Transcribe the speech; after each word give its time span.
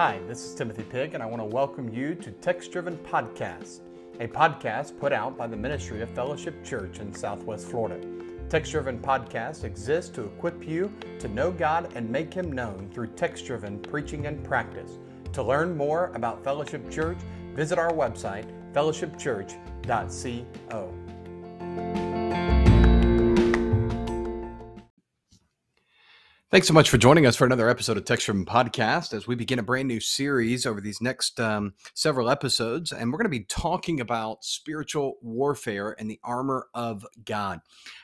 Hi, 0.00 0.16
this 0.26 0.42
is 0.46 0.54
Timothy 0.54 0.84
Pig, 0.84 1.12
and 1.12 1.22
I 1.22 1.26
want 1.26 1.42
to 1.42 1.44
welcome 1.44 1.92
you 1.92 2.14
to 2.14 2.30
Text 2.30 2.72
Driven 2.72 2.96
Podcast, 2.96 3.80
a 4.18 4.26
podcast 4.26 4.98
put 4.98 5.12
out 5.12 5.36
by 5.36 5.46
the 5.46 5.58
Ministry 5.58 6.00
of 6.00 6.08
Fellowship 6.08 6.64
Church 6.64 7.00
in 7.00 7.12
Southwest 7.12 7.68
Florida. 7.68 8.00
Text 8.48 8.72
Driven 8.72 8.98
Podcast 8.98 9.64
exists 9.64 10.10
to 10.12 10.24
equip 10.24 10.66
you 10.66 10.90
to 11.18 11.28
know 11.28 11.52
God 11.52 11.92
and 11.94 12.08
make 12.08 12.32
Him 12.32 12.50
known 12.50 12.88
through 12.94 13.08
text 13.08 13.44
driven 13.44 13.78
preaching 13.78 14.26
and 14.26 14.42
practice. 14.42 14.92
To 15.34 15.42
learn 15.42 15.76
more 15.76 16.12
about 16.14 16.42
Fellowship 16.42 16.90
Church, 16.90 17.18
visit 17.54 17.78
our 17.78 17.92
website, 17.92 18.46
fellowshipchurch.co. 18.72 21.09
Thanks 26.50 26.66
so 26.66 26.74
much 26.74 26.90
for 26.90 26.98
joining 26.98 27.26
us 27.26 27.36
for 27.36 27.44
another 27.46 27.68
episode 27.68 27.96
of 27.96 28.04
Text 28.04 28.26
Driven 28.26 28.44
Podcast 28.44 29.14
as 29.14 29.24
we 29.24 29.36
begin 29.36 29.60
a 29.60 29.62
brand 29.62 29.86
new 29.86 30.00
series 30.00 30.66
over 30.66 30.80
these 30.80 31.00
next 31.00 31.38
um, 31.38 31.74
several 31.94 32.28
episodes. 32.28 32.90
And 32.90 33.12
we're 33.12 33.18
going 33.18 33.30
to 33.30 33.38
be 33.38 33.44
talking 33.44 34.00
about 34.00 34.42
spiritual 34.42 35.18
warfare 35.22 35.94
and 35.96 36.10
the 36.10 36.18
armor 36.24 36.66
of 36.74 37.06
God. 37.24 37.60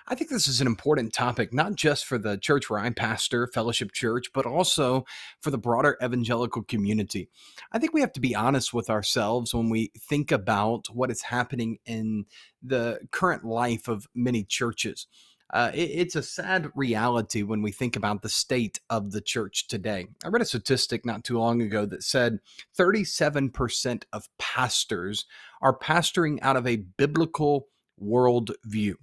I 0.06 0.14
think 0.14 0.30
this 0.30 0.46
is 0.46 0.60
an 0.60 0.68
important 0.68 1.12
topic, 1.12 1.52
not 1.52 1.74
just 1.74 2.06
for 2.06 2.18
the 2.18 2.38
church 2.38 2.70
where 2.70 2.78
I'm 2.78 2.94
pastor, 2.94 3.48
Fellowship 3.48 3.90
Church, 3.90 4.26
but 4.32 4.46
also 4.46 5.06
for 5.40 5.50
the 5.50 5.58
broader 5.58 5.98
evangelical 6.00 6.62
community. 6.62 7.28
I 7.72 7.80
think 7.80 7.94
we 7.94 8.00
have 8.00 8.12
to 8.12 8.20
be 8.20 8.36
honest 8.36 8.72
with 8.72 8.88
ourselves 8.88 9.54
when 9.54 9.70
we 9.70 9.90
think 9.98 10.30
about 10.30 10.86
what 10.92 11.10
is 11.10 11.22
happening 11.22 11.78
in 11.84 12.26
the 12.62 13.00
current 13.10 13.44
life 13.44 13.88
of 13.88 14.06
many 14.14 14.44
churches. 14.44 15.08
Uh, 15.52 15.70
it, 15.74 15.90
it's 15.92 16.16
a 16.16 16.22
sad 16.22 16.70
reality 16.74 17.42
when 17.42 17.62
we 17.62 17.70
think 17.70 17.96
about 17.96 18.22
the 18.22 18.28
state 18.28 18.80
of 18.90 19.12
the 19.12 19.20
church 19.20 19.68
today. 19.68 20.06
I 20.24 20.28
read 20.28 20.42
a 20.42 20.46
statistic 20.46 21.06
not 21.06 21.24
too 21.24 21.38
long 21.38 21.62
ago 21.62 21.86
that 21.86 22.02
said 22.02 22.40
37% 22.78 24.04
of 24.12 24.28
pastors 24.38 25.24
are 25.62 25.78
pastoring 25.78 26.38
out 26.42 26.56
of 26.56 26.66
a 26.66 26.76
biblical 26.76 27.68
worldview. 28.02 28.94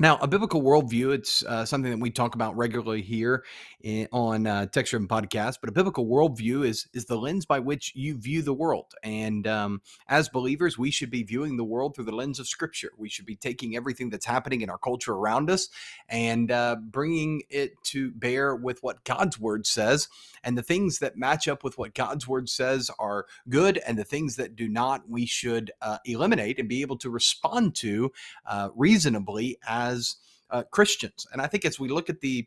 Now, 0.00 0.16
a 0.18 0.28
biblical 0.28 0.62
worldview, 0.62 1.12
it's 1.12 1.42
uh, 1.42 1.64
something 1.64 1.90
that 1.90 1.98
we 1.98 2.10
talk 2.10 2.36
about 2.36 2.56
regularly 2.56 3.02
here 3.02 3.42
in, 3.80 4.06
on 4.12 4.46
uh, 4.46 4.66
Text 4.66 4.94
Podcast, 4.94 5.56
but 5.60 5.68
a 5.68 5.72
biblical 5.72 6.06
worldview 6.06 6.64
is, 6.64 6.86
is 6.94 7.06
the 7.06 7.16
lens 7.16 7.44
by 7.46 7.58
which 7.58 7.92
you 7.96 8.16
view 8.16 8.42
the 8.42 8.54
world. 8.54 8.94
And 9.02 9.44
um, 9.48 9.82
as 10.06 10.28
believers, 10.28 10.78
we 10.78 10.92
should 10.92 11.10
be 11.10 11.24
viewing 11.24 11.56
the 11.56 11.64
world 11.64 11.96
through 11.96 12.04
the 12.04 12.14
lens 12.14 12.38
of 12.38 12.46
Scripture. 12.46 12.92
We 12.96 13.08
should 13.08 13.26
be 13.26 13.34
taking 13.34 13.74
everything 13.74 14.08
that's 14.08 14.24
happening 14.24 14.60
in 14.60 14.70
our 14.70 14.78
culture 14.78 15.14
around 15.14 15.50
us 15.50 15.68
and 16.08 16.52
uh, 16.52 16.76
bringing 16.80 17.42
it 17.50 17.82
to 17.86 18.12
bear 18.12 18.54
with 18.54 18.80
what 18.84 19.02
God's 19.02 19.40
Word 19.40 19.66
says. 19.66 20.06
And 20.44 20.56
the 20.56 20.62
things 20.62 21.00
that 21.00 21.16
match 21.16 21.48
up 21.48 21.64
with 21.64 21.76
what 21.76 21.96
God's 21.96 22.28
Word 22.28 22.48
says 22.48 22.88
are 23.00 23.26
good, 23.48 23.78
and 23.78 23.98
the 23.98 24.04
things 24.04 24.36
that 24.36 24.54
do 24.54 24.68
not, 24.68 25.10
we 25.10 25.26
should 25.26 25.72
uh, 25.82 25.98
eliminate 26.04 26.60
and 26.60 26.68
be 26.68 26.82
able 26.82 26.98
to 26.98 27.10
respond 27.10 27.74
to 27.76 28.12
uh, 28.46 28.68
reasonably 28.76 29.58
as 29.66 29.87
as 29.88 30.16
uh, 30.50 30.62
Christians. 30.70 31.26
And 31.32 31.42
I 31.42 31.46
think 31.46 31.64
as 31.64 31.78
we 31.78 31.88
look 31.88 32.08
at 32.10 32.20
the 32.20 32.46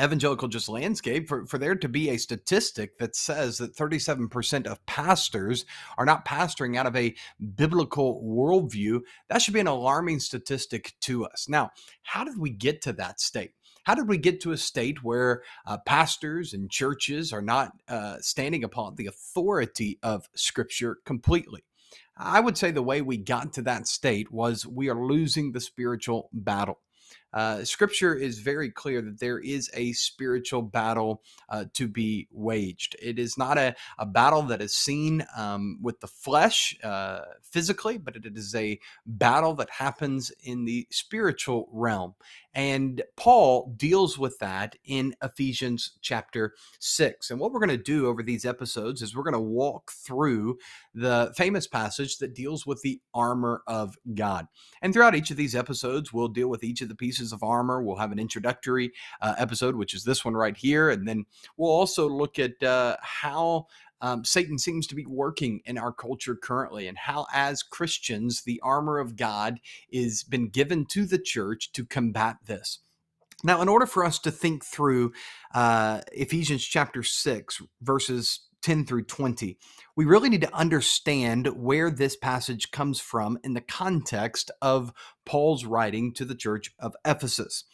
evangelical 0.00 0.48
just 0.48 0.68
landscape 0.68 1.28
for, 1.28 1.46
for 1.46 1.58
there 1.58 1.76
to 1.76 1.88
be 1.88 2.10
a 2.10 2.18
statistic 2.18 2.98
that 2.98 3.14
says 3.14 3.58
that 3.58 3.76
37% 3.76 4.66
of 4.66 4.84
pastors 4.86 5.64
are 5.96 6.04
not 6.04 6.26
pastoring 6.26 6.76
out 6.76 6.86
of 6.86 6.96
a 6.96 7.14
biblical 7.54 8.20
worldview 8.24 9.00
that 9.28 9.40
should 9.40 9.54
be 9.54 9.60
an 9.60 9.68
alarming 9.68 10.18
statistic 10.18 10.94
to 11.00 11.24
us. 11.24 11.48
Now 11.48 11.70
how 12.02 12.24
did 12.24 12.38
we 12.38 12.50
get 12.50 12.82
to 12.82 12.92
that 12.94 13.20
state? 13.20 13.52
How 13.84 13.94
did 13.94 14.08
we 14.08 14.18
get 14.18 14.40
to 14.40 14.52
a 14.52 14.56
state 14.56 15.04
where 15.04 15.42
uh, 15.66 15.78
pastors 15.86 16.54
and 16.54 16.70
churches 16.70 17.32
are 17.32 17.42
not 17.42 17.72
uh, 17.86 18.16
standing 18.20 18.64
upon 18.64 18.96
the 18.96 19.06
authority 19.06 19.98
of 20.02 20.28
scripture 20.34 20.98
completely 21.04 21.62
I 22.16 22.40
would 22.40 22.56
say 22.56 22.70
the 22.70 22.82
way 22.82 23.02
we 23.02 23.16
got 23.16 23.52
to 23.54 23.62
that 23.62 23.88
state 23.88 24.32
was 24.32 24.66
we 24.66 24.88
are 24.88 25.06
losing 25.06 25.52
the 25.52 25.60
spiritual 25.60 26.30
battle. 26.32 26.78
Uh, 27.34 27.64
scripture 27.64 28.14
is 28.14 28.38
very 28.38 28.70
clear 28.70 29.02
that 29.02 29.18
there 29.18 29.40
is 29.40 29.68
a 29.74 29.92
spiritual 29.92 30.62
battle 30.62 31.20
uh, 31.48 31.64
to 31.74 31.88
be 31.88 32.28
waged. 32.30 32.94
It 33.02 33.18
is 33.18 33.36
not 33.36 33.58
a, 33.58 33.74
a 33.98 34.06
battle 34.06 34.42
that 34.42 34.62
is 34.62 34.76
seen 34.76 35.26
um, 35.36 35.78
with 35.82 35.98
the 35.98 36.06
flesh 36.06 36.76
uh, 36.84 37.22
physically, 37.42 37.98
but 37.98 38.14
it 38.14 38.24
is 38.36 38.54
a 38.54 38.78
battle 39.04 39.54
that 39.54 39.68
happens 39.68 40.30
in 40.44 40.64
the 40.64 40.86
spiritual 40.92 41.68
realm. 41.72 42.14
And 42.54 43.02
Paul 43.16 43.74
deals 43.76 44.16
with 44.16 44.38
that 44.38 44.76
in 44.84 45.16
Ephesians 45.20 45.98
chapter 46.00 46.54
6. 46.78 47.30
And 47.30 47.40
what 47.40 47.50
we're 47.50 47.58
going 47.58 47.76
to 47.76 47.76
do 47.76 48.06
over 48.06 48.22
these 48.22 48.44
episodes 48.44 49.02
is 49.02 49.16
we're 49.16 49.24
going 49.24 49.32
to 49.32 49.40
walk 49.40 49.90
through 49.90 50.58
the 50.94 51.32
famous 51.36 51.66
passage 51.66 52.18
that 52.18 52.34
deals 52.34 52.66
with 52.66 52.80
the 52.82 53.00
armor 53.12 53.62
of 53.66 53.96
God. 54.14 54.46
And 54.80 54.92
throughout 54.92 55.14
each 55.14 55.30
of 55.30 55.36
these 55.36 55.54
episodes, 55.54 56.12
we'll 56.12 56.28
deal 56.28 56.48
with 56.48 56.62
each 56.62 56.80
of 56.80 56.88
the 56.88 56.94
pieces 56.94 57.32
of 57.32 57.42
armor. 57.42 57.82
We'll 57.82 57.96
have 57.96 58.12
an 58.12 58.18
introductory 58.18 58.92
uh, 59.20 59.34
episode, 59.38 59.76
which 59.76 59.94
is 59.94 60.04
this 60.04 60.24
one 60.24 60.34
right 60.34 60.56
here. 60.56 60.90
And 60.90 61.06
then 61.06 61.24
we'll 61.56 61.70
also 61.70 62.08
look 62.08 62.38
at 62.38 62.62
uh, 62.62 62.96
how 63.02 63.66
um, 64.00 64.24
Satan 64.24 64.58
seems 64.58 64.86
to 64.88 64.94
be 64.94 65.06
working 65.06 65.60
in 65.64 65.78
our 65.78 65.92
culture 65.92 66.36
currently, 66.36 66.88
and 66.88 66.98
how, 66.98 67.26
as 67.32 67.62
Christians, 67.62 68.42
the 68.42 68.60
armor 68.62 68.98
of 68.98 69.16
God 69.16 69.60
is 69.88 70.22
been 70.24 70.48
given 70.48 70.84
to 70.86 71.06
the 71.06 71.18
church 71.18 71.72
to 71.72 71.86
combat 71.86 72.36
this. 72.44 72.80
Now, 73.42 73.62
in 73.62 73.68
order 73.68 73.86
for 73.86 74.04
us 74.04 74.18
to 74.20 74.30
think 74.30 74.64
through 74.64 75.12
uh, 75.54 76.00
Ephesians 76.12 76.64
chapter 76.64 77.02
6, 77.02 77.62
verses 77.82 78.40
10 78.64 78.86
through 78.86 79.04
20, 79.04 79.58
we 79.94 80.06
really 80.06 80.30
need 80.30 80.40
to 80.40 80.54
understand 80.54 81.48
where 81.48 81.90
this 81.90 82.16
passage 82.16 82.70
comes 82.70 82.98
from 82.98 83.38
in 83.44 83.52
the 83.52 83.60
context 83.60 84.50
of 84.62 84.90
Paul's 85.26 85.66
writing 85.66 86.14
to 86.14 86.24
the 86.24 86.34
church 86.34 86.74
of 86.78 86.96
Ephesus. 87.04 87.64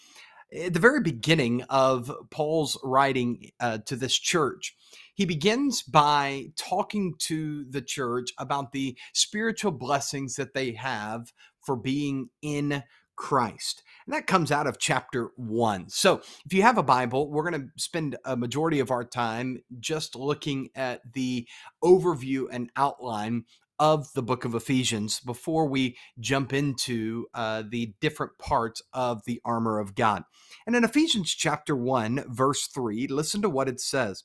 At 0.53 0.75
the 0.75 0.81
very 0.81 1.01
beginning 1.01 1.63
of 1.71 2.11
Paul's 2.31 2.77
writing 2.83 3.53
uh, 3.61 3.79
to 3.87 3.95
this 3.95 4.19
church, 4.19 4.77
he 5.15 5.25
begins 5.25 5.85
by 5.85 6.47
talking 6.57 7.15
to 7.21 7.65
the 7.71 7.83
church 7.83 8.31
about 8.37 8.73
the 8.73 8.99
spiritual 9.15 9.71
blessings 9.71 10.35
that 10.35 10.55
they 10.55 10.73
have 10.73 11.33
for 11.65 11.77
being 11.77 12.31
in 12.43 12.83
Christ. 13.15 13.85
And 14.07 14.15
that 14.15 14.27
comes 14.27 14.51
out 14.51 14.67
of 14.67 14.79
chapter 14.79 15.31
one. 15.37 15.89
So 15.89 16.21
if 16.45 16.53
you 16.53 16.63
have 16.63 16.79
a 16.79 16.83
Bible, 16.83 17.31
we're 17.31 17.49
going 17.49 17.63
to 17.63 17.69
spend 17.83 18.17
a 18.25 18.37
majority 18.37 18.81
of 18.81 18.91
our 18.91 19.05
time 19.05 19.63
just 19.79 20.17
looking 20.17 20.71
at 20.75 21.01
the 21.13 21.47
overview 21.83 22.47
and 22.51 22.71
outline 22.77 23.45
of 23.81 24.13
the 24.13 24.23
book 24.23 24.45
of 24.45 24.55
Ephesians 24.55 25.21
before 25.21 25.67
we 25.67 25.97
jump 26.19 26.53
into 26.53 27.27
uh, 27.33 27.63
the 27.67 27.95
different 28.01 28.33
parts 28.39 28.83
of 28.93 29.25
the 29.25 29.41
armor 29.43 29.79
of 29.79 29.95
God. 29.95 30.25
And 30.67 30.77
in 30.77 30.85
Ephesians 30.85 31.35
chapter 31.35 31.75
1, 31.75 32.25
verse 32.29 32.67
3, 32.67 33.07
listen 33.07 33.41
to 33.41 33.49
what 33.49 33.69
it 33.69 33.81
says. 33.81 34.25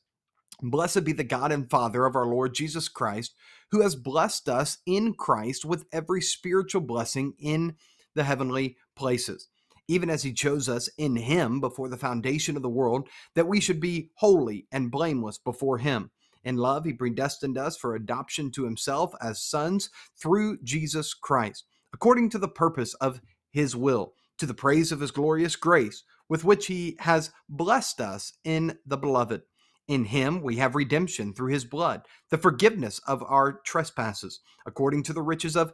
Blessed 0.62 1.06
be 1.06 1.14
the 1.14 1.24
God 1.24 1.52
and 1.52 1.69
Father 1.69 2.06
of 2.06 2.16
our 2.16 2.25
Lord 2.25 2.53
Jesus 2.53 2.90
Christ, 2.90 3.34
who 3.72 3.81
has 3.81 3.96
blessed 3.96 4.50
us 4.50 4.80
in 4.85 5.14
Christ 5.14 5.64
with 5.66 5.85
every 5.91 6.22
spiritual 6.22 6.81
blessing 6.81 7.34
in 7.40 7.75
the 8.14 8.24
heavenly 8.24 8.78
places, 8.96 9.50
even 9.88 10.09
as 10.09 10.23
he 10.23 10.34
chose 10.34 10.68
us 10.68 10.90
in 10.97 11.16
him 11.16 11.59
before 11.59 11.90
the 11.90 11.97
foundation 11.97 12.56
of 12.56 12.62
the 12.62 12.69
world, 12.69 13.07
that 13.35 13.47
we 13.47 13.59
should 13.59 13.79
be 13.79 14.09
holy 14.16 14.68
and 14.72 14.91
blameless 14.91 15.38
before 15.38 15.78
him. 15.78 16.12
In 16.44 16.57
love, 16.57 16.85
he 16.85 16.94
predestined 16.94 17.57
us 17.57 17.75
for 17.78 17.96
adoption 17.96 18.51
to 18.51 18.66
himself 18.66 19.13
as 19.22 19.41
sons 19.41 19.90
through 20.19 20.59
Jesus 20.63 21.13
Christ, 21.13 21.66
according 21.94 22.29
to 22.31 22.38
the 22.38 22.47
purpose 22.47 22.94
of 22.96 23.22
his 23.51 23.75
will, 23.75 24.13
to 24.38 24.46
the 24.46 24.53
praise 24.53 24.91
of 24.91 25.00
his 25.00 25.12
glorious 25.12 25.56
grace, 25.56 26.03
with 26.29 26.44
which 26.44 26.67
he 26.67 26.97
has 27.00 27.31
blessed 27.49 28.02
us 28.02 28.34
in 28.43 28.78
the 28.85 28.97
beloved 28.97 29.41
in 29.87 30.05
him 30.05 30.41
we 30.41 30.55
have 30.58 30.76
redemption 30.76 31.34
through 31.34 31.52
his 31.52 31.66
blood, 31.66 32.02
the 32.29 32.37
forgiveness 32.37 32.99
of 33.08 33.23
our 33.23 33.53
trespasses, 33.66 34.40
according 34.66 35.03
to 35.03 35.14
the 35.14 35.22
riches 35.22 35.55
of 35.55 35.73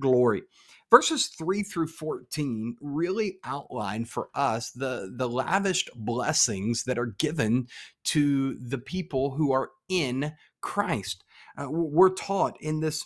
glory 0.00 0.42
verses 0.90 1.26
3 1.26 1.62
through 1.62 1.88
14 1.88 2.76
really 2.80 3.38
outline 3.44 4.04
for 4.04 4.28
us 4.34 4.70
the 4.70 5.12
the 5.16 5.28
lavished 5.28 5.90
blessings 5.96 6.84
that 6.84 6.98
are 6.98 7.14
given 7.18 7.66
to 8.04 8.54
the 8.54 8.78
people 8.78 9.32
who 9.32 9.52
are 9.52 9.70
in 9.88 10.32
Christ. 10.60 11.24
Uh, 11.58 11.68
we're 11.70 12.14
taught 12.14 12.56
in 12.60 12.80
this 12.80 13.04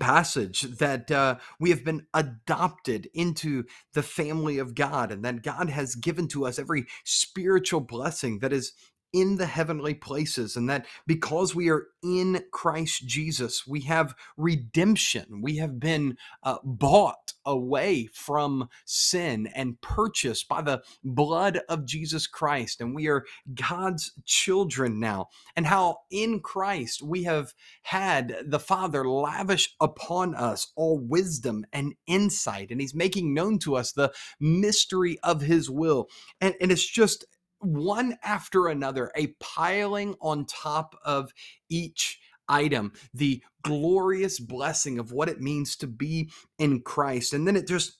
passage 0.00 0.62
that 0.62 1.10
uh, 1.10 1.36
we 1.60 1.70
have 1.70 1.84
been 1.84 2.06
adopted 2.12 3.08
into 3.14 3.64
the 3.94 4.02
family 4.02 4.58
of 4.58 4.74
God 4.74 5.12
and 5.12 5.24
that 5.24 5.42
God 5.42 5.70
has 5.70 5.94
given 5.94 6.28
to 6.28 6.46
us 6.46 6.58
every 6.58 6.86
spiritual 7.04 7.80
blessing 7.80 8.40
that 8.40 8.52
is 8.52 8.72
in 9.16 9.36
the 9.36 9.46
heavenly 9.46 9.94
places, 9.94 10.56
and 10.56 10.68
that 10.68 10.84
because 11.06 11.54
we 11.54 11.70
are 11.70 11.86
in 12.02 12.44
Christ 12.52 13.06
Jesus, 13.06 13.66
we 13.66 13.80
have 13.80 14.14
redemption. 14.36 15.40
We 15.40 15.56
have 15.56 15.80
been 15.80 16.18
uh, 16.42 16.58
bought 16.62 17.32
away 17.46 18.10
from 18.12 18.68
sin 18.84 19.46
and 19.54 19.80
purchased 19.80 20.48
by 20.48 20.60
the 20.60 20.82
blood 21.02 21.60
of 21.66 21.86
Jesus 21.86 22.26
Christ, 22.26 22.82
and 22.82 22.94
we 22.94 23.08
are 23.08 23.24
God's 23.54 24.12
children 24.26 25.00
now. 25.00 25.28
And 25.56 25.66
how 25.66 26.00
in 26.10 26.40
Christ 26.40 27.00
we 27.02 27.22
have 27.22 27.54
had 27.84 28.36
the 28.44 28.60
Father 28.60 29.08
lavish 29.08 29.74
upon 29.80 30.34
us 30.34 30.72
all 30.76 30.98
wisdom 30.98 31.64
and 31.72 31.94
insight, 32.06 32.70
and 32.70 32.82
He's 32.82 32.94
making 32.94 33.32
known 33.32 33.58
to 33.60 33.76
us 33.76 33.92
the 33.92 34.12
mystery 34.38 35.18
of 35.22 35.40
His 35.40 35.70
will. 35.70 36.10
And, 36.38 36.54
and 36.60 36.70
it's 36.70 36.86
just 36.86 37.24
one 37.60 38.16
after 38.22 38.68
another, 38.68 39.10
a 39.16 39.28
piling 39.40 40.14
on 40.20 40.46
top 40.46 40.96
of 41.04 41.32
each 41.68 42.20
item, 42.48 42.92
the 43.12 43.42
glorious 43.62 44.38
blessing 44.38 44.98
of 44.98 45.12
what 45.12 45.28
it 45.28 45.40
means 45.40 45.76
to 45.76 45.86
be 45.86 46.30
in 46.58 46.80
Christ. 46.82 47.32
And 47.32 47.46
then 47.46 47.56
it 47.56 47.66
just 47.66 47.98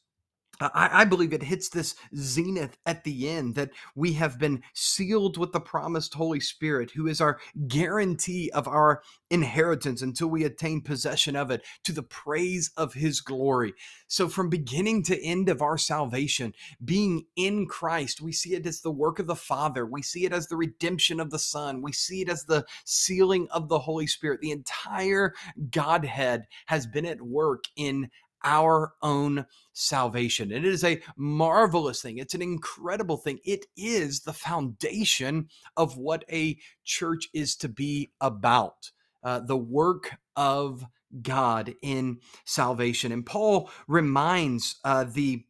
I, 0.61 1.05
believe 1.05 1.33
it 1.33 1.43
hits 1.43 1.69
this 1.69 1.95
zenith 2.17 2.77
at 2.87 3.05
the 3.05 3.29
end 3.29 3.55
that 3.57 3.71
we 3.95 4.15
have 4.15 4.39
been 4.39 4.63
sealed 4.75 5.37
with 5.37 5.53
the 5.53 5.61
promised 5.61 6.15
Holy 6.15 6.41
Spirit, 6.41 6.91
who 6.91 7.07
is 7.07 7.21
our 7.21 7.39
guarantee 7.69 8.51
of 8.53 8.67
our 8.67 9.03
inheritance 9.31 10.03
until 10.03 10.29
we 10.29 10.45
attain 10.45 10.81
possession 10.81 11.37
of 11.37 11.51
it 11.51 11.63
to 11.85 11.93
the 11.93 12.03
praise 12.03 12.71
of 12.77 12.95
his 12.95 13.21
glory. 13.21 13.75
So, 14.09 14.29
from 14.29 14.49
beginning 14.49 15.03
to 15.05 15.23
end 15.23 15.49
of 15.49 15.63
our 15.63 15.79
salvation, 15.79 16.55
being 16.85 17.27
in 17.37 17.67
Christ, 17.67 18.21
we 18.21 18.33
see 18.33 18.55
it 18.55 18.67
as 18.67 18.81
the 18.81 18.91
work 18.91 19.19
of 19.19 19.27
the 19.27 19.37
Father, 19.37 19.85
we 19.85 20.03
see 20.03 20.25
it 20.25 20.33
as 20.33 20.47
the 20.47 20.57
redemption 20.57 21.21
of 21.21 21.31
the 21.31 21.39
Son, 21.39 21.83
we 21.83 21.93
see 21.93 22.23
it 22.23 22.29
as 22.29 22.45
the 22.45 22.65
sealing 22.85 23.49
of 23.51 23.69
the 23.69 23.79
Holy 23.79 24.07
Spirit. 24.07 24.41
The 24.41 24.53
entire 24.53 25.35
Godhead 25.71 26.47
has 26.67 26.87
been 26.87 27.07
at 27.07 27.21
work 27.21 27.65
in 27.77 28.11
our 28.47 28.95
own 29.03 29.45
salvation. 29.75 30.53
And 30.53 30.65
it 30.65 30.73
is 30.73 30.85
a 30.85 31.03
marvelous 31.17 32.01
thing. 32.01 32.19
It's 32.19 32.35
an 32.35 32.41
incredible 32.41 33.19
thing. 33.19 33.41
It 33.45 33.67
is 33.77 34.21
the 34.21 34.33
foundation 34.33 35.49
of 35.77 35.99
what 35.99 36.25
a 36.33 36.57
church 36.85 37.29
is 37.35 37.57
to 37.57 37.69
be 37.69 38.11
about 38.21 38.93
uh, 39.23 39.41
the 39.41 39.57
work 39.57 40.13
of 40.37 40.87
God 41.23 41.75
in 41.83 42.21
salvation. 42.45 43.13
And 43.13 43.27
Paul 43.27 43.71
reminds 43.89 44.77
uh, 44.85 45.05
the 45.05 45.45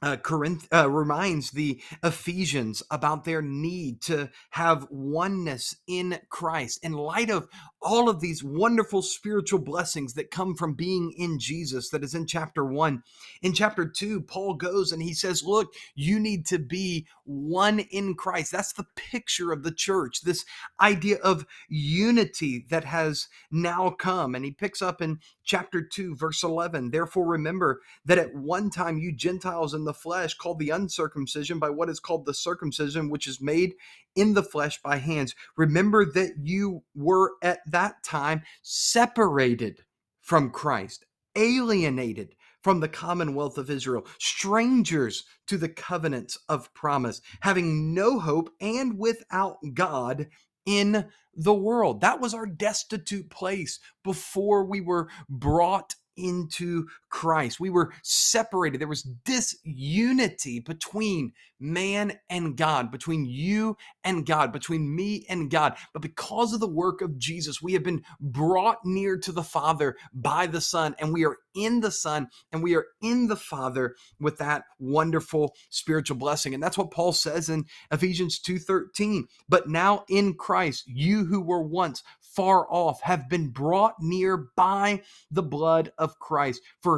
uh, 0.00 0.16
Corinth 0.16 0.68
uh, 0.72 0.88
reminds 0.90 1.50
the 1.50 1.80
Ephesians 2.02 2.82
about 2.90 3.24
their 3.24 3.42
need 3.42 4.00
to 4.02 4.30
have 4.50 4.86
oneness 4.90 5.76
in 5.86 6.18
Christ. 6.28 6.80
In 6.82 6.92
light 6.92 7.30
of 7.30 7.48
all 7.80 8.08
of 8.08 8.20
these 8.20 8.42
wonderful 8.42 9.02
spiritual 9.02 9.60
blessings 9.60 10.14
that 10.14 10.30
come 10.30 10.54
from 10.54 10.74
being 10.74 11.12
in 11.16 11.38
Jesus 11.38 11.90
that 11.90 12.02
is 12.02 12.14
in 12.14 12.26
chapter 12.26 12.64
1 12.64 13.02
in 13.42 13.52
chapter 13.52 13.86
2 13.86 14.22
Paul 14.22 14.54
goes 14.54 14.90
and 14.90 15.02
he 15.02 15.14
says 15.14 15.44
look 15.44 15.72
you 15.94 16.18
need 16.18 16.44
to 16.46 16.58
be 16.58 17.06
one 17.24 17.78
in 17.78 18.14
Christ. 18.14 18.52
That's 18.52 18.72
the 18.72 18.86
picture 18.96 19.52
of 19.52 19.62
the 19.62 19.70
church 19.70 20.22
this 20.22 20.44
idea 20.80 21.18
of 21.18 21.46
unity 21.68 22.66
that 22.70 22.84
has 22.84 23.28
now 23.50 23.90
come. 23.90 24.34
And 24.34 24.44
he 24.44 24.50
picks 24.50 24.82
up 24.82 25.00
in 25.00 25.20
chapter 25.44 25.82
2 25.82 26.16
verse 26.16 26.42
11 26.42 26.90
therefore 26.90 27.26
remember 27.26 27.80
that 28.04 28.18
at 28.18 28.34
one 28.34 28.70
time 28.70 28.98
you 28.98 29.12
Gentiles 29.12 29.74
in 29.74 29.84
the 29.88 29.94
flesh 29.94 30.34
called 30.34 30.58
the 30.58 30.68
uncircumcision 30.68 31.58
by 31.58 31.70
what 31.70 31.88
is 31.88 31.98
called 31.98 32.26
the 32.26 32.34
circumcision, 32.34 33.08
which 33.08 33.26
is 33.26 33.40
made 33.40 33.72
in 34.14 34.34
the 34.34 34.42
flesh 34.42 34.80
by 34.82 34.98
hands. 34.98 35.34
Remember 35.56 36.04
that 36.04 36.34
you 36.42 36.82
were 36.94 37.32
at 37.42 37.60
that 37.70 38.04
time 38.04 38.42
separated 38.60 39.80
from 40.20 40.50
Christ, 40.50 41.06
alienated 41.34 42.34
from 42.62 42.80
the 42.80 42.88
commonwealth 42.88 43.56
of 43.56 43.70
Israel, 43.70 44.06
strangers 44.18 45.24
to 45.46 45.56
the 45.56 45.70
covenants 45.70 46.36
of 46.50 46.74
promise, 46.74 47.22
having 47.40 47.94
no 47.94 48.18
hope 48.18 48.50
and 48.60 48.98
without 48.98 49.56
God 49.72 50.26
in 50.66 51.06
the 51.34 51.54
world. 51.54 52.02
That 52.02 52.20
was 52.20 52.34
our 52.34 52.44
destitute 52.44 53.30
place 53.30 53.80
before 54.04 54.66
we 54.66 54.82
were 54.82 55.08
brought 55.30 55.94
into 56.18 56.88
Christ. 57.10 57.60
We 57.60 57.70
were 57.70 57.92
separated. 58.02 58.80
There 58.80 58.88
was 58.88 59.02
disunity 59.02 60.60
between 60.60 61.32
man 61.60 62.18
and 62.30 62.56
God, 62.56 62.90
between 62.90 63.24
you 63.26 63.76
and 64.04 64.24
God, 64.24 64.52
between 64.52 64.94
me 64.94 65.26
and 65.28 65.50
God. 65.50 65.76
But 65.92 66.02
because 66.02 66.52
of 66.52 66.60
the 66.60 66.68
work 66.68 67.00
of 67.00 67.18
Jesus, 67.18 67.60
we 67.60 67.72
have 67.72 67.82
been 67.82 68.02
brought 68.20 68.78
near 68.84 69.18
to 69.18 69.32
the 69.32 69.42
Father 69.42 69.96
by 70.12 70.46
the 70.46 70.60
Son, 70.60 70.94
and 70.98 71.12
we 71.12 71.24
are 71.24 71.38
in 71.54 71.80
the 71.80 71.90
Son 71.90 72.28
and 72.52 72.62
we 72.62 72.76
are 72.76 72.86
in 73.02 73.26
the 73.26 73.36
Father 73.36 73.94
with 74.20 74.38
that 74.38 74.64
wonderful 74.78 75.54
spiritual 75.70 76.16
blessing. 76.16 76.54
And 76.54 76.62
that's 76.62 76.78
what 76.78 76.90
Paul 76.90 77.12
says 77.12 77.48
in 77.48 77.64
Ephesians 77.90 78.38
2:13. 78.38 79.26
But 79.48 79.68
now 79.68 80.04
in 80.08 80.34
Christ, 80.34 80.84
you 80.86 81.26
who 81.26 81.40
were 81.40 81.62
once 81.62 82.02
far 82.20 82.66
off 82.70 83.02
have 83.02 83.28
been 83.28 83.48
brought 83.48 83.94
near 84.00 84.36
by 84.56 85.02
the 85.30 85.42
blood 85.42 85.92
of 85.98 86.18
Christ. 86.18 86.62
For 86.82 86.97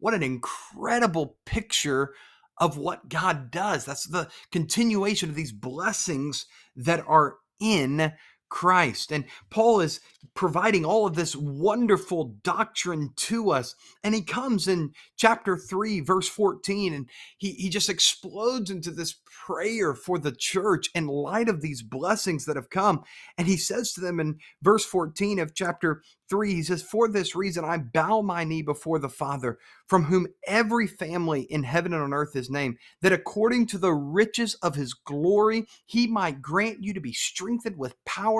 What 0.00 0.14
an 0.14 0.22
incredible 0.22 1.36
picture 1.46 2.14
of 2.58 2.76
what 2.76 3.08
God 3.08 3.50
does. 3.50 3.84
That's 3.84 4.06
the 4.06 4.28
continuation 4.52 5.30
of 5.30 5.34
these 5.34 5.52
blessings 5.52 6.46
that 6.76 7.04
are 7.06 7.36
in 7.60 8.12
Christ. 8.50 9.12
And 9.12 9.24
Paul 9.50 9.80
is 9.80 10.00
providing 10.34 10.84
all 10.84 11.06
of 11.06 11.14
this 11.14 11.36
wonderful 11.36 12.36
doctrine 12.42 13.10
to 13.16 13.50
us. 13.50 13.74
And 14.04 14.14
he 14.14 14.22
comes 14.22 14.68
in 14.68 14.92
chapter 15.16 15.56
3, 15.56 16.00
verse 16.00 16.28
14, 16.28 16.94
and 16.94 17.08
he, 17.38 17.52
he 17.52 17.70
just 17.70 17.88
explodes 17.88 18.70
into 18.70 18.90
this 18.90 19.16
prayer 19.46 19.94
for 19.94 20.18
the 20.18 20.32
church 20.32 20.90
in 20.94 21.06
light 21.06 21.48
of 21.48 21.62
these 21.62 21.82
blessings 21.82 22.44
that 22.44 22.56
have 22.56 22.70
come. 22.70 23.02
And 23.38 23.48
he 23.48 23.56
says 23.56 23.92
to 23.94 24.00
them 24.00 24.20
in 24.20 24.38
verse 24.62 24.84
14 24.84 25.38
of 25.38 25.54
chapter 25.54 26.02
3, 26.28 26.54
he 26.54 26.62
says, 26.62 26.82
For 26.82 27.08
this 27.08 27.34
reason 27.34 27.64
I 27.64 27.78
bow 27.78 28.22
my 28.22 28.44
knee 28.44 28.62
before 28.62 28.98
the 28.98 29.08
Father, 29.08 29.58
from 29.88 30.04
whom 30.04 30.28
every 30.46 30.86
family 30.86 31.42
in 31.42 31.64
heaven 31.64 31.92
and 31.92 32.02
on 32.02 32.14
earth 32.14 32.36
is 32.36 32.50
named, 32.50 32.76
that 33.02 33.12
according 33.12 33.66
to 33.68 33.78
the 33.78 33.92
riches 33.92 34.54
of 34.56 34.76
his 34.76 34.94
glory, 34.94 35.66
he 35.86 36.06
might 36.06 36.42
grant 36.42 36.82
you 36.84 36.94
to 36.94 37.00
be 37.00 37.12
strengthened 37.12 37.76
with 37.78 37.96
power 38.04 38.39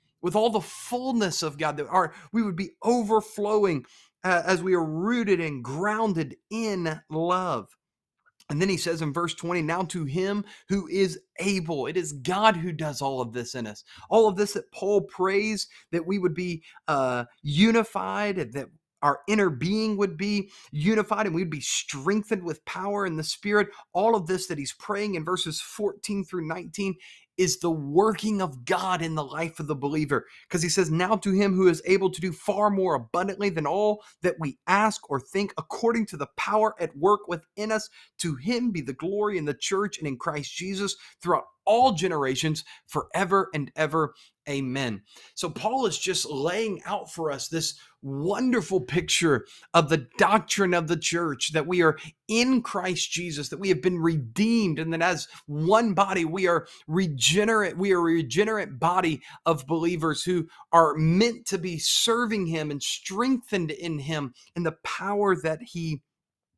with 0.21 0.35
all 0.35 0.49
the 0.49 0.61
fullness 0.61 1.43
of 1.43 1.57
God, 1.57 1.77
that 1.77 1.87
our, 1.87 2.13
we 2.31 2.43
would 2.43 2.55
be 2.55 2.71
overflowing 2.83 3.85
uh, 4.23 4.43
as 4.45 4.61
we 4.61 4.73
are 4.73 4.85
rooted 4.85 5.39
and 5.39 5.63
grounded 5.63 6.35
in 6.49 7.01
love. 7.09 7.69
And 8.49 8.61
then 8.61 8.69
he 8.69 8.77
says 8.77 9.01
in 9.01 9.13
verse 9.13 9.33
20, 9.33 9.61
now 9.61 9.83
to 9.83 10.03
him 10.03 10.43
who 10.67 10.87
is 10.87 11.19
able. 11.39 11.87
It 11.87 11.95
is 11.95 12.11
God 12.11 12.57
who 12.57 12.73
does 12.73 13.01
all 13.01 13.21
of 13.21 13.31
this 13.31 13.55
in 13.55 13.65
us. 13.65 13.83
All 14.09 14.27
of 14.27 14.35
this 14.35 14.53
that 14.53 14.71
Paul 14.73 15.01
prays 15.01 15.67
that 15.91 16.05
we 16.05 16.19
would 16.19 16.33
be 16.33 16.63
uh, 16.87 17.25
unified, 17.41 18.51
that 18.51 18.67
our 19.01 19.21
inner 19.27 19.49
being 19.49 19.97
would 19.97 20.17
be 20.17 20.51
unified 20.71 21.25
and 21.25 21.33
we'd 21.33 21.49
be 21.49 21.61
strengthened 21.61 22.43
with 22.43 22.63
power 22.65 23.05
in 23.05 23.15
the 23.15 23.23
spirit. 23.23 23.69
All 23.93 24.15
of 24.15 24.27
this 24.27 24.47
that 24.47 24.57
he's 24.57 24.73
praying 24.73 25.15
in 25.15 25.25
verses 25.25 25.61
14 25.61 26.25
through 26.25 26.47
19 26.47 26.95
is 27.41 27.57
the 27.57 27.71
working 27.71 28.39
of 28.39 28.65
God 28.65 29.01
in 29.01 29.15
the 29.15 29.23
life 29.23 29.59
of 29.59 29.65
the 29.65 29.75
believer. 29.75 30.27
Because 30.47 30.61
he 30.61 30.69
says, 30.69 30.91
Now 30.91 31.15
to 31.15 31.31
him 31.31 31.55
who 31.55 31.67
is 31.67 31.81
able 31.85 32.11
to 32.11 32.21
do 32.21 32.31
far 32.31 32.69
more 32.69 32.93
abundantly 32.93 33.49
than 33.49 33.65
all 33.65 34.03
that 34.21 34.35
we 34.39 34.59
ask 34.67 35.09
or 35.09 35.19
think, 35.19 35.51
according 35.57 36.05
to 36.07 36.17
the 36.17 36.27
power 36.37 36.75
at 36.79 36.95
work 36.95 37.21
within 37.27 37.71
us, 37.71 37.89
to 38.19 38.35
him 38.35 38.69
be 38.69 38.81
the 38.81 38.93
glory 38.93 39.39
in 39.39 39.45
the 39.45 39.55
church 39.55 39.97
and 39.97 40.07
in 40.07 40.17
Christ 40.17 40.55
Jesus 40.55 40.95
throughout 41.19 41.45
all 41.65 41.93
generations, 41.93 42.63
forever 42.85 43.49
and 43.55 43.71
ever. 43.75 44.13
Amen. 44.49 45.03
So, 45.35 45.49
Paul 45.49 45.85
is 45.85 45.97
just 45.99 46.29
laying 46.29 46.81
out 46.85 47.11
for 47.11 47.31
us 47.31 47.47
this 47.47 47.79
wonderful 48.01 48.81
picture 48.81 49.45
of 49.73 49.89
the 49.89 50.07
doctrine 50.17 50.73
of 50.73 50.87
the 50.87 50.97
church 50.97 51.51
that 51.53 51.67
we 51.67 51.83
are 51.83 51.99
in 52.27 52.63
Christ 52.63 53.11
Jesus, 53.11 53.49
that 53.49 53.59
we 53.59 53.69
have 53.69 53.83
been 53.83 53.99
redeemed, 53.99 54.79
and 54.79 54.91
that 54.93 55.03
as 55.03 55.27
one 55.45 55.93
body, 55.93 56.25
we 56.25 56.47
are 56.47 56.67
regenerate, 56.87 57.77
we 57.77 57.93
are 57.93 57.99
a 57.99 58.01
regenerate 58.01 58.79
body 58.79 59.21
of 59.45 59.67
believers 59.67 60.23
who 60.23 60.47
are 60.73 60.95
meant 60.95 61.45
to 61.47 61.59
be 61.59 61.77
serving 61.77 62.47
Him 62.47 62.71
and 62.71 62.81
strengthened 62.81 63.69
in 63.69 63.99
Him 63.99 64.33
in 64.55 64.63
the 64.63 64.77
power 64.83 65.35
that 65.35 65.59
He 65.61 66.01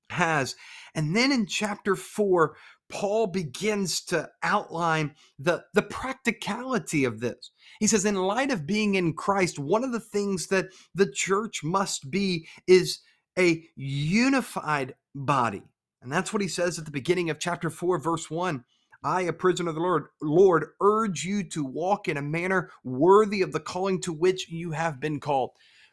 has. 0.10 0.56
And 0.96 1.16
then 1.16 1.32
in 1.32 1.48
chapter 1.48 1.96
four, 1.96 2.56
Paul 2.94 3.26
begins 3.26 4.02
to 4.06 4.30
outline 4.44 5.16
the, 5.40 5.64
the 5.74 5.82
practicality 5.82 7.06
of 7.06 7.22
this. 7.22 7.50
He 7.80 7.88
says, 7.88 8.06
in 8.06 8.14
light 8.14 8.52
of 8.52 8.68
being 8.68 8.94
in 8.94 9.14
Christ, 9.14 9.58
one 9.58 9.84
of 9.84 9.92
the 9.92 10.00
things 10.00 10.48
that 10.48 10.68
the 10.94 11.12
church 11.12 11.64
must 11.64 12.12
be 12.12 12.48
is 12.68 13.00
a 13.38 13.64
unified 13.76 14.94
body. 15.16 15.64
And 16.04 16.12
that's 16.12 16.32
what 16.32 16.44
he 16.44 16.48
says 16.48 16.78
at 16.78 16.86
the 16.86 16.92
beginning 16.92 17.32
of 17.32 17.40
chapter 17.40 17.72
4, 17.72 17.98
verse 17.98 18.30
1. 18.30 18.64
I, 19.04 19.22
a 19.22 19.34
prisoner 19.34 19.70
of 19.70 19.76
the 19.76 19.82
Lord, 19.82 20.06
Lord, 20.22 20.68
urge 20.80 21.26
you 21.26 21.44
to 21.50 21.66
walk 21.66 22.08
in 22.08 22.18
a 22.18 22.22
manner 22.22 22.70
worthy 22.84 23.42
of 23.42 23.54
the 23.54 23.60
calling 23.60 24.02
to 24.02 24.14
which 24.14 24.50
you 24.50 24.72
have 24.72 25.00
been 25.00 25.20
called. 25.20 25.50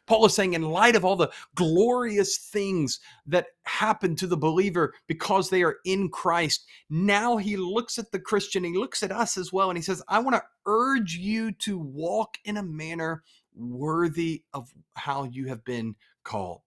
Paul 0.07 0.25
is 0.25 0.33
saying, 0.33 0.53
in 0.53 0.63
light 0.63 0.95
of 0.95 1.05
all 1.05 1.15
the 1.15 1.31
glorious 1.55 2.37
things 2.37 2.99
that 3.27 3.47
happen 3.63 4.15
to 4.17 4.27
the 4.27 4.37
believer 4.37 4.93
because 5.07 5.49
they 5.49 5.63
are 5.63 5.77
in 5.85 6.09
Christ, 6.09 6.65
now 6.89 7.37
he 7.37 7.55
looks 7.55 7.97
at 7.97 8.11
the 8.11 8.19
Christian, 8.19 8.63
he 8.63 8.77
looks 8.77 9.03
at 9.03 9.11
us 9.11 9.37
as 9.37 9.53
well, 9.53 9.69
and 9.69 9.77
he 9.77 9.83
says, 9.83 10.03
I 10.07 10.19
want 10.19 10.35
to 10.35 10.43
urge 10.65 11.15
you 11.15 11.51
to 11.53 11.77
walk 11.77 12.37
in 12.43 12.57
a 12.57 12.63
manner 12.63 13.23
worthy 13.53 14.43
of 14.53 14.73
how 14.95 15.23
you 15.23 15.47
have 15.47 15.63
been 15.63 15.95
called. 16.23 16.61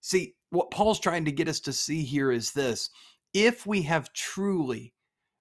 See, 0.00 0.34
what 0.50 0.70
Paul's 0.70 1.00
trying 1.00 1.24
to 1.26 1.32
get 1.32 1.48
us 1.48 1.60
to 1.60 1.72
see 1.72 2.02
here 2.02 2.32
is 2.32 2.52
this 2.52 2.90
if 3.34 3.66
we 3.66 3.82
have 3.82 4.12
truly 4.12 4.94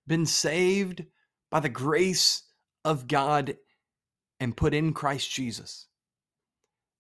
been 0.06 0.26
saved 0.26 1.06
by 1.50 1.60
the 1.60 1.70
grace 1.70 2.44
of 2.84 3.08
God 3.08 3.58
and 4.40 4.58
put 4.58 4.74
in 4.74 4.94
Christ 4.94 5.32
Jesus, 5.32 5.88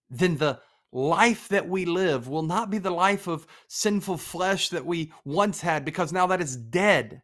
then 0.09 0.37
the 0.37 0.59
life 0.91 1.47
that 1.49 1.67
we 1.67 1.85
live 1.85 2.27
will 2.27 2.43
not 2.43 2.69
be 2.69 2.77
the 2.77 2.91
life 2.91 3.27
of 3.27 3.45
sinful 3.67 4.17
flesh 4.17 4.69
that 4.69 4.85
we 4.85 5.11
once 5.25 5.61
had, 5.61 5.83
because 5.83 6.13
now 6.13 6.27
that 6.27 6.41
is 6.41 6.55
dead. 6.55 7.21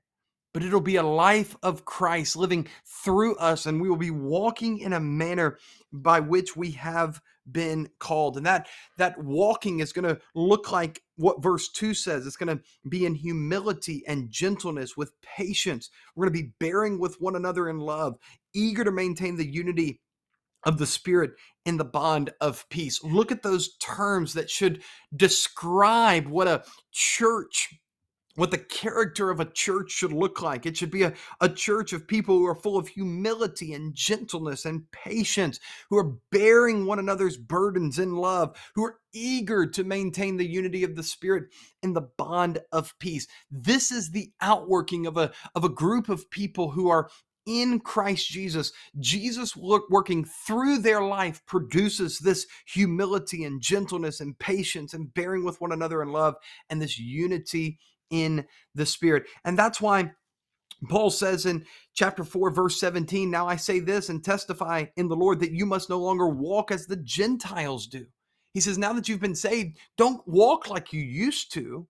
But 0.53 0.61
it'll 0.61 0.81
be 0.81 0.97
a 0.97 1.03
life 1.03 1.55
of 1.63 1.83
Christ 1.83 2.35
living 2.35 2.67
through 2.85 3.35
us, 3.37 3.65
and 3.65 3.81
we 3.81 3.89
will 3.89 3.97
be 3.97 4.11
walking 4.11 4.77
in 4.77 4.93
a 4.93 4.99
manner 4.99 5.57
by 5.91 6.19
which 6.19 6.55
we 6.55 6.71
have 6.71 7.19
been 7.51 7.89
called. 7.99 8.37
And 8.37 8.45
that 8.45 8.67
that 8.97 9.17
walking 9.17 9.79
is 9.79 9.91
going 9.91 10.05
to 10.05 10.21
look 10.35 10.71
like 10.71 11.01
what 11.15 11.41
verse 11.41 11.69
2 11.69 11.95
says. 11.95 12.27
It's 12.27 12.35
going 12.35 12.55
to 12.55 12.63
be 12.87 13.05
in 13.05 13.15
humility 13.15 14.03
and 14.07 14.29
gentleness 14.29 14.95
with 14.95 15.19
patience. 15.21 15.89
We're 16.15 16.27
going 16.27 16.37
to 16.37 16.43
be 16.43 16.53
bearing 16.59 16.99
with 16.99 17.19
one 17.19 17.35
another 17.35 17.67
in 17.67 17.79
love, 17.79 18.17
eager 18.53 18.83
to 18.83 18.91
maintain 18.91 19.37
the 19.37 19.51
unity 19.51 20.01
of 20.65 20.77
the 20.77 20.85
Spirit 20.85 21.31
in 21.65 21.77
the 21.77 21.85
bond 21.85 22.31
of 22.41 22.67
peace. 22.69 23.03
Look 23.03 23.31
at 23.31 23.43
those 23.43 23.75
terms 23.77 24.33
that 24.33 24.49
should 24.49 24.83
describe 25.15 26.27
what 26.27 26.47
a 26.47 26.63
church, 26.91 27.73
what 28.35 28.51
the 28.51 28.57
character 28.57 29.29
of 29.29 29.39
a 29.39 29.45
church 29.45 29.91
should 29.91 30.11
look 30.11 30.41
like. 30.41 30.65
It 30.65 30.75
should 30.75 30.91
be 30.91 31.03
a, 31.03 31.13
a 31.39 31.47
church 31.47 31.93
of 31.93 32.07
people 32.07 32.37
who 32.37 32.47
are 32.47 32.55
full 32.55 32.77
of 32.77 32.87
humility 32.87 33.73
and 33.73 33.93
gentleness 33.95 34.65
and 34.65 34.89
patience, 34.91 35.59
who 35.89 35.97
are 35.97 36.15
bearing 36.31 36.85
one 36.85 36.99
another's 36.99 37.37
burdens 37.37 37.99
in 37.99 38.15
love, 38.15 38.57
who 38.75 38.83
are 38.83 38.97
eager 39.13 39.65
to 39.67 39.83
maintain 39.83 40.35
the 40.35 40.49
unity 40.49 40.83
of 40.83 40.95
the 40.95 41.03
Spirit 41.03 41.45
in 41.81 41.93
the 41.93 42.09
bond 42.17 42.59
of 42.71 42.97
peace. 42.99 43.27
This 43.51 43.91
is 43.91 44.11
the 44.11 44.31
outworking 44.41 45.05
of 45.05 45.15
a, 45.15 45.31
of 45.55 45.63
a 45.63 45.69
group 45.69 46.09
of 46.09 46.29
people 46.29 46.71
who 46.71 46.89
are 46.89 47.09
in 47.45 47.79
Christ 47.79 48.27
Jesus, 48.29 48.71
Jesus 48.99 49.55
working 49.55 50.25
through 50.25 50.79
their 50.79 51.01
life 51.01 51.41
produces 51.45 52.19
this 52.19 52.47
humility 52.65 53.43
and 53.43 53.61
gentleness 53.61 54.19
and 54.19 54.37
patience 54.39 54.93
and 54.93 55.13
bearing 55.13 55.43
with 55.43 55.61
one 55.61 55.71
another 55.71 56.01
in 56.01 56.09
love 56.09 56.35
and 56.69 56.81
this 56.81 56.99
unity 56.99 57.79
in 58.09 58.45
the 58.75 58.85
Spirit. 58.85 59.23
And 59.43 59.57
that's 59.57 59.81
why 59.81 60.11
Paul 60.89 61.09
says 61.09 61.45
in 61.45 61.65
chapter 61.93 62.23
4, 62.23 62.51
verse 62.51 62.79
17, 62.79 63.29
Now 63.29 63.47
I 63.47 63.55
say 63.55 63.79
this 63.79 64.09
and 64.09 64.23
testify 64.23 64.85
in 64.97 65.07
the 65.07 65.15
Lord 65.15 65.39
that 65.39 65.51
you 65.51 65.65
must 65.65 65.89
no 65.89 65.99
longer 65.99 66.27
walk 66.27 66.71
as 66.71 66.85
the 66.85 66.97
Gentiles 66.97 67.87
do. 67.87 68.05
He 68.53 68.59
says, 68.59 68.77
Now 68.77 68.93
that 68.93 69.07
you've 69.07 69.19
been 69.19 69.35
saved, 69.35 69.77
don't 69.97 70.27
walk 70.27 70.69
like 70.69 70.93
you 70.93 71.01
used 71.01 71.53
to 71.53 71.87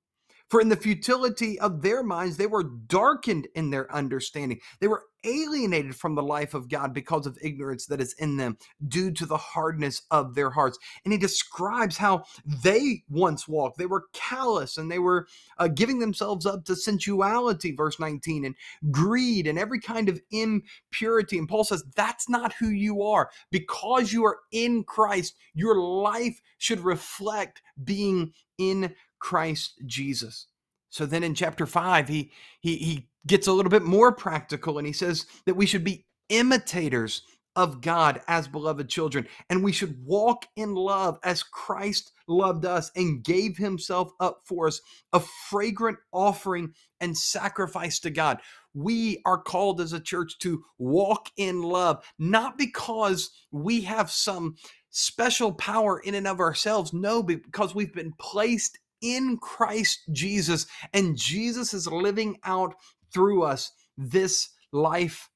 for 0.53 0.61
in 0.61 0.69
the 0.69 0.75
futility 0.75 1.59
of 1.59 1.81
their 1.81 2.03
minds, 2.03 2.37
they 2.37 2.45
were 2.45 2.63
darkened 2.63 3.47
in 3.55 3.71
their 3.71 3.91
understanding. 3.91 4.59
They 4.79 4.87
were 4.87 5.03
alienated 5.23 5.95
from 5.95 6.15
the 6.15 6.23
life 6.23 6.53
of 6.53 6.69
God 6.69 6.93
because 6.93 7.25
of 7.25 7.37
ignorance 7.41 7.85
that 7.87 8.01
is 8.01 8.13
in 8.13 8.37
them 8.37 8.57
due 8.87 9.11
to 9.11 9.25
the 9.25 9.37
hardness 9.37 10.01
of 10.11 10.35
their 10.35 10.49
hearts. 10.49 10.77
And 11.03 11.11
he 11.11 11.17
describes 11.17 11.97
how 11.97 12.23
they 12.45 13.03
once 13.09 13.47
walked. 13.47 13.77
They 13.77 13.85
were 13.85 14.05
callous 14.13 14.77
and 14.77 14.91
they 14.91 14.99
were 14.99 15.27
uh, 15.57 15.67
giving 15.67 15.99
themselves 15.99 16.45
up 16.45 16.65
to 16.65 16.75
sensuality, 16.75 17.71
verse 17.71 17.99
19, 17.99 18.45
and 18.45 18.55
greed 18.91 19.47
and 19.47 19.57
every 19.57 19.79
kind 19.79 20.09
of 20.09 20.21
impurity. 20.31 21.37
And 21.37 21.47
Paul 21.47 21.63
says, 21.63 21.83
that's 21.95 22.29
not 22.29 22.53
who 22.53 22.69
you 22.69 23.03
are. 23.03 23.29
Because 23.51 24.11
you 24.11 24.25
are 24.25 24.39
in 24.51 24.83
Christ, 24.83 25.35
your 25.53 25.79
life 25.79 26.41
should 26.57 26.81
reflect 26.81 27.61
being 27.83 28.33
in 28.57 28.93
Christ 29.19 29.81
Jesus. 29.85 30.47
So 30.93 31.07
then 31.07 31.23
in 31.23 31.33
chapter 31.33 31.65
5 31.65 32.07
he 32.07 32.31
he 32.61 32.77
he 32.77 33.09
gets 33.25 33.47
a 33.47 33.51
little 33.51 33.71
bit 33.71 33.81
more 33.81 34.11
practical 34.11 34.77
and 34.77 34.85
he 34.85 34.93
says 34.93 35.25
that 35.47 35.55
we 35.55 35.65
should 35.65 35.83
be 35.83 36.05
imitators 36.29 37.23
of 37.55 37.81
God 37.81 38.21
as 38.27 38.47
beloved 38.47 38.89
children 38.89 39.27
and 39.49 39.63
we 39.63 39.71
should 39.71 40.05
walk 40.05 40.45
in 40.55 40.75
love 40.75 41.17
as 41.23 41.41
Christ 41.41 42.11
loved 42.27 42.65
us 42.65 42.91
and 42.95 43.23
gave 43.23 43.57
himself 43.57 44.11
up 44.19 44.41
for 44.45 44.67
us 44.67 44.81
a 45.13 45.19
fragrant 45.49 45.97
offering 46.11 46.73
and 47.01 47.17
sacrifice 47.17 47.97
to 48.01 48.11
God. 48.11 48.37
We 48.75 49.19
are 49.25 49.39
called 49.39 49.81
as 49.81 49.93
a 49.93 49.99
church 49.99 50.37
to 50.39 50.63
walk 50.77 51.29
in 51.37 51.63
love 51.63 52.05
not 52.19 52.55
because 52.55 53.31
we 53.51 53.81
have 53.81 54.11
some 54.11 54.57
special 54.91 55.51
power 55.51 55.99
in 56.01 56.13
and 56.13 56.27
of 56.27 56.39
ourselves 56.39 56.93
no 56.93 57.23
because 57.23 57.73
we've 57.73 57.95
been 57.95 58.13
placed 58.19 58.77
in 59.03 59.37
Christ 59.37 60.01
Jesus, 60.11 60.65
and 60.93 61.17
Jesus 61.17 61.73
is 61.73 61.85
living 61.85 62.39
out 62.43 62.73
through 63.13 63.43
us 63.43 63.71
this 63.97 64.49
life 64.71 65.29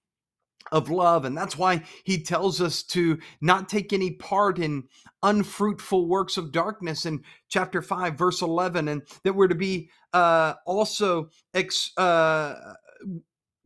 of 0.72 0.90
love. 0.90 1.26
And 1.26 1.38
that's 1.38 1.58
why 1.58 1.84
he 2.04 2.22
tells 2.24 2.62
us 2.62 2.84
to 2.84 3.20
not 3.42 3.70
take 3.70 3.94
any 3.94 4.12
part 4.12 4.60
in 4.60 4.84
unfruitful 5.24 6.08
works 6.08 6.38
of 6.38 6.52
darkness 6.52 7.06
in 7.06 7.24
chapter 7.50 7.82
5, 7.82 8.18
verse 8.18 8.42
11, 8.42 8.88
and 8.88 9.02
that 9.24 9.36
we're 9.36 9.48
to 9.48 9.56
be 9.56 9.90
uh, 10.14 10.56
also 10.66 11.30
ex- 11.54 11.92
uh, 11.98 12.74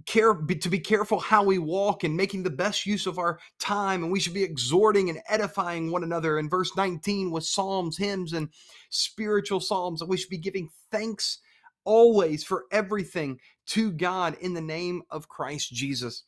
care 0.06 0.34
to 0.34 0.70
be 0.70 0.80
careful 0.80 1.20
how 1.20 1.44
we 1.44 1.58
walk 1.58 2.04
and 2.04 2.16
making 2.16 2.44
the 2.44 2.50
best 2.50 2.86
use 2.86 3.08
of 3.08 3.20
our 3.20 3.40
time 3.60 4.04
and 4.04 4.12
we 4.12 4.20
should 4.20 4.34
be 4.34 4.44
exhorting 4.44 5.10
and 5.10 5.20
edifying 5.28 5.92
one 5.92 6.04
another. 6.04 6.40
In 6.40 6.50
verse 6.50 6.76
19 6.76 7.32
with 7.32 7.46
psalms 7.46 7.98
hymns 7.98 8.34
and 8.34 8.50
spiritual 8.90 9.60
psalms 9.60 10.02
and 10.02 10.10
we 10.10 10.18
should 10.18 10.30
be 10.30 10.38
giving 10.38 10.70
thanks 10.92 11.40
always 11.84 12.44
for 12.44 12.66
everything 12.72 13.40
to 13.68 13.92
God 13.92 14.38
in 14.42 14.54
the 14.54 14.62
name 14.62 15.02
of 15.10 15.28
Christ 15.28 15.74
Jesus. 15.74 16.24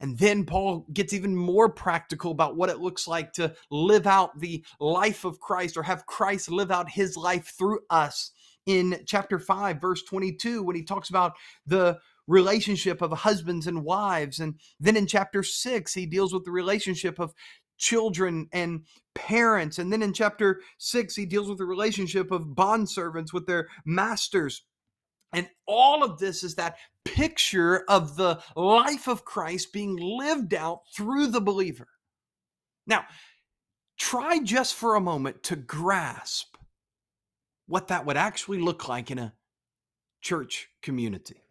And 0.00 0.16
then 0.18 0.44
Paul 0.44 0.86
gets 0.92 1.12
even 1.12 1.34
more 1.34 1.68
practical 1.68 2.30
about 2.30 2.56
what 2.56 2.70
it 2.70 2.78
looks 2.78 3.08
like 3.08 3.32
to 3.34 3.54
live 3.70 4.06
out 4.06 4.38
the 4.38 4.64
life 4.78 5.24
of 5.24 5.40
Christ 5.40 5.76
or 5.76 5.82
have 5.82 6.06
Christ 6.06 6.50
live 6.50 6.70
out 6.70 6.90
his 6.90 7.16
life 7.16 7.52
through 7.58 7.80
us. 7.90 8.30
In 8.66 9.00
chapter 9.06 9.38
5 9.38 9.80
verse 9.80 10.02
22 10.02 10.62
when 10.62 10.76
he 10.76 10.84
talks 10.84 11.08
about 11.08 11.32
the 11.66 11.98
relationship 12.28 13.02
of 13.02 13.10
husbands 13.10 13.66
and 13.66 13.82
wives. 13.82 14.38
And 14.38 14.60
then 14.78 14.96
in 14.96 15.08
chapter 15.08 15.42
six, 15.42 15.92
he 15.94 16.06
deals 16.06 16.32
with 16.32 16.44
the 16.44 16.52
relationship 16.52 17.18
of 17.18 17.34
children 17.78 18.48
and 18.52 18.84
parents. 19.14 19.78
And 19.78 19.92
then 19.92 20.02
in 20.02 20.12
chapter 20.12 20.60
six, 20.78 21.16
he 21.16 21.26
deals 21.26 21.48
with 21.48 21.58
the 21.58 21.64
relationship 21.64 22.30
of 22.30 22.54
bondservants 22.54 23.32
with 23.32 23.46
their 23.46 23.68
masters. 23.84 24.62
And 25.32 25.48
all 25.66 26.04
of 26.04 26.18
this 26.18 26.44
is 26.44 26.54
that 26.54 26.76
picture 27.04 27.84
of 27.88 28.16
the 28.16 28.40
life 28.54 29.08
of 29.08 29.24
Christ 29.24 29.72
being 29.72 29.96
lived 29.96 30.54
out 30.54 30.80
through 30.94 31.28
the 31.28 31.40
believer. 31.40 31.88
Now, 32.86 33.04
try 33.98 34.38
just 34.40 34.74
for 34.74 34.94
a 34.94 35.00
moment 35.00 35.42
to 35.44 35.56
grasp 35.56 36.56
what 37.66 37.88
that 37.88 38.06
would 38.06 38.16
actually 38.16 38.58
look 38.58 38.88
like 38.88 39.10
in 39.10 39.18
a 39.18 39.34
church 40.22 40.68
community. 40.82 41.42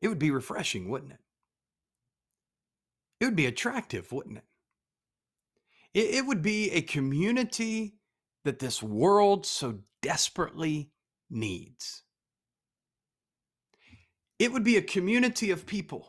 It 0.00 0.08
would 0.08 0.18
be 0.18 0.30
refreshing, 0.30 0.88
wouldn't 0.88 1.12
it? 1.12 1.20
It 3.20 3.24
would 3.26 3.36
be 3.36 3.46
attractive, 3.46 4.12
wouldn't 4.12 4.38
it? 4.38 4.44
It, 5.94 6.14
it 6.16 6.26
would 6.26 6.42
be 6.42 6.70
a 6.70 6.82
community 6.82 7.94
that 8.44 8.60
this 8.60 8.82
world 8.82 9.44
so 9.44 9.80
desperately 10.02 10.90
needs. 11.28 12.02
It 14.38 14.52
would 14.52 14.64
be 14.64 14.76
a 14.76 14.82
community 14.82 15.50
of 15.50 15.66
people 15.66 16.08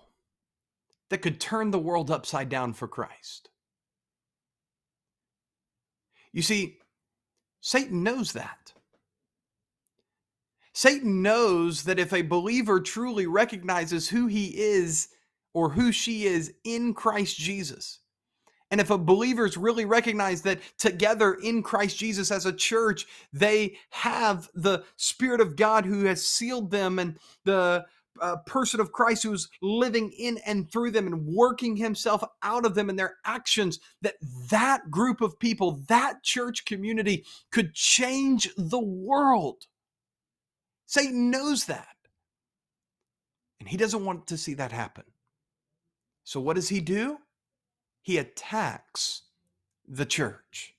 that 1.10 1.24
could 1.24 1.39
turn 1.39 1.72
the 1.72 1.79
world 1.79 2.12
upside 2.12 2.50
down 2.50 2.74
for 2.74 2.88
Christ. 2.88 3.50
You 6.31 6.43
see, 6.43 6.77
Satan 7.62 8.03
knows 8.03 8.34
that. 8.34 8.74
Satan 10.73 11.21
knows 11.21 11.83
that 11.83 11.99
if 11.99 12.13
a 12.13 12.21
believer 12.21 12.79
truly 12.79 13.27
recognizes 13.27 14.09
who 14.09 14.27
he 14.27 14.47
is 14.57 15.09
or 15.53 15.69
who 15.69 15.91
she 15.91 16.25
is 16.25 16.53
in 16.63 16.93
Christ 16.93 17.38
Jesus, 17.38 17.99
and 18.71 18.79
if 18.79 18.91
a 18.91 18.97
believers 18.97 19.57
really 19.57 19.85
recognize 19.85 20.43
that 20.43 20.59
together 20.77 21.33
in 21.33 21.63
Christ 21.63 21.97
Jesus 21.97 22.31
as 22.31 22.45
a 22.45 22.53
church, 22.53 23.07
they 23.33 23.77
have 23.89 24.49
the 24.53 24.83
Spirit 24.95 25.41
of 25.41 25.55
God 25.55 25.85
who 25.85 26.05
has 26.05 26.25
sealed 26.25 26.69
them 26.69 26.99
and 26.99 27.17
the 27.45 27.85
uh, 28.21 28.35
person 28.45 28.79
of 28.79 28.91
Christ 28.91 29.23
who's 29.23 29.49
living 29.61 30.11
in 30.11 30.38
and 30.45 30.69
through 30.71 30.91
them 30.91 31.07
and 31.07 31.25
working 31.25 31.75
himself 31.77 32.23
out 32.43 32.65
of 32.65 32.75
them 32.75 32.89
and 32.89 32.99
their 32.99 33.15
actions, 33.25 33.79
that 34.01 34.15
that 34.49 34.91
group 34.91 35.21
of 35.21 35.39
people, 35.39 35.81
that 35.88 36.21
church 36.23 36.65
community 36.65 37.25
could 37.51 37.73
change 37.73 38.49
the 38.57 38.79
world. 38.79 39.65
Satan 40.89 41.29
knows 41.29 41.65
that. 41.65 41.96
And 43.60 43.69
he 43.69 43.77
doesn't 43.77 44.03
want 44.03 44.25
to 44.25 44.38
see 44.38 44.55
that 44.55 44.72
happen. 44.72 45.03
So 46.24 46.39
what 46.39 46.55
does 46.55 46.69
he 46.69 46.79
do? 46.79 47.19
He 48.01 48.17
attacks 48.17 49.22
the 49.88 50.08
church. 50.08 50.74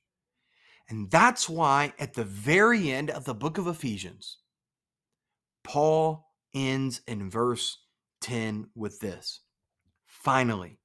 And 0.88 1.12
that's 1.12 1.49
why 1.49 1.93
at 1.97 2.14
the 2.14 2.25
very 2.25 2.90
end 2.90 3.09
of 3.09 3.25
the 3.25 3.37
book 3.37 3.57
of 3.57 3.69
Ephesians, 3.69 4.38
Paul 5.62 6.26
ends 6.52 7.02
in 7.07 7.31
verse 7.31 7.79
10 8.21 8.71
with 8.75 8.99
this 8.99 9.43
Finally, 10.06 10.80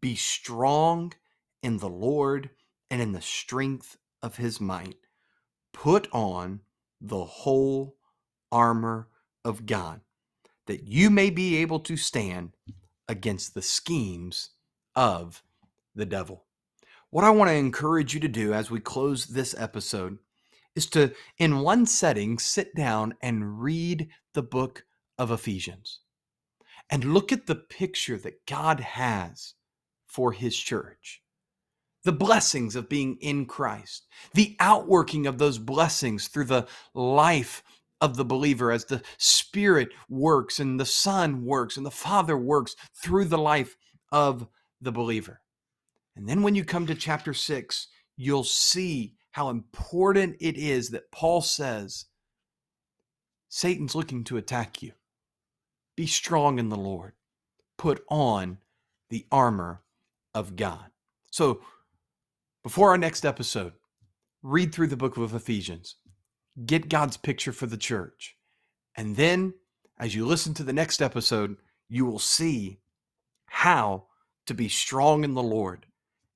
be 0.00 0.14
strong 0.14 1.14
in 1.64 1.78
the 1.78 1.88
Lord 1.88 2.50
and 2.92 3.02
in 3.02 3.10
the 3.10 3.20
strength 3.20 3.96
of 4.22 4.36
his 4.36 4.60
might. 4.60 4.98
Put 5.72 6.06
on 6.12 6.60
the 7.00 7.24
whole 7.24 7.96
armor 8.52 9.08
of 9.44 9.66
God, 9.66 10.00
that 10.66 10.86
you 10.86 11.10
may 11.10 11.30
be 11.30 11.56
able 11.56 11.80
to 11.80 11.96
stand 11.96 12.52
against 13.08 13.54
the 13.54 13.62
schemes 13.62 14.50
of 14.94 15.42
the 15.94 16.06
devil. 16.06 16.44
What 17.10 17.24
I 17.24 17.30
want 17.30 17.50
to 17.50 17.54
encourage 17.54 18.14
you 18.14 18.20
to 18.20 18.28
do 18.28 18.54
as 18.54 18.70
we 18.70 18.80
close 18.80 19.26
this 19.26 19.54
episode 19.58 20.18
is 20.74 20.86
to, 20.86 21.12
in 21.38 21.60
one 21.60 21.84
setting, 21.84 22.38
sit 22.38 22.74
down 22.74 23.14
and 23.20 23.60
read 23.60 24.08
the 24.32 24.42
book 24.42 24.84
of 25.18 25.30
Ephesians 25.30 26.00
and 26.88 27.12
look 27.12 27.32
at 27.32 27.46
the 27.46 27.54
picture 27.54 28.16
that 28.18 28.46
God 28.46 28.80
has 28.80 29.54
for 30.06 30.32
his 30.32 30.56
church. 30.56 31.22
The 32.04 32.12
blessings 32.12 32.74
of 32.74 32.88
being 32.88 33.16
in 33.20 33.46
Christ, 33.46 34.06
the 34.34 34.56
outworking 34.58 35.26
of 35.26 35.38
those 35.38 35.58
blessings 35.58 36.28
through 36.28 36.46
the 36.46 36.66
life 36.94 37.62
of 38.02 38.16
the 38.16 38.24
believer 38.24 38.72
as 38.72 38.84
the 38.84 39.00
Spirit 39.16 39.88
works 40.10 40.58
and 40.58 40.78
the 40.78 40.84
Son 40.84 41.44
works 41.44 41.76
and 41.78 41.86
the 41.86 41.90
Father 41.90 42.36
works 42.36 42.74
through 43.00 43.26
the 43.26 43.38
life 43.38 43.76
of 44.10 44.46
the 44.80 44.92
believer. 44.92 45.40
And 46.16 46.28
then 46.28 46.42
when 46.42 46.56
you 46.56 46.64
come 46.64 46.86
to 46.88 46.94
chapter 46.96 47.32
six, 47.32 47.86
you'll 48.16 48.44
see 48.44 49.14
how 49.30 49.48
important 49.48 50.36
it 50.40 50.58
is 50.58 50.90
that 50.90 51.10
Paul 51.12 51.40
says 51.40 52.06
Satan's 53.48 53.94
looking 53.94 54.24
to 54.24 54.36
attack 54.36 54.82
you. 54.82 54.92
Be 55.96 56.06
strong 56.06 56.58
in 56.58 56.68
the 56.68 56.76
Lord. 56.76 57.12
Put 57.78 58.02
on 58.10 58.58
the 59.10 59.26
armor 59.30 59.82
of 60.34 60.56
God. 60.56 60.86
So, 61.30 61.60
before 62.62 62.90
our 62.90 62.98
next 62.98 63.24
episode, 63.24 63.72
read 64.42 64.74
through 64.74 64.86
the 64.88 64.96
book 64.96 65.16
of 65.16 65.34
Ephesians 65.34 65.96
get 66.64 66.88
God's 66.88 67.16
picture 67.16 67.52
for 67.52 67.66
the 67.66 67.76
church. 67.76 68.36
And 68.96 69.16
then, 69.16 69.54
as 69.98 70.14
you 70.14 70.26
listen 70.26 70.54
to 70.54 70.62
the 70.62 70.72
next 70.72 71.00
episode, 71.00 71.56
you 71.88 72.04
will 72.04 72.18
see 72.18 72.80
how 73.46 74.06
to 74.46 74.54
be 74.54 74.68
strong 74.68 75.24
in 75.24 75.34
the 75.34 75.42
Lord 75.42 75.86